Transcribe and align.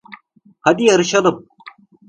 Hadi 0.61 0.83
yarışalım. 0.83 1.47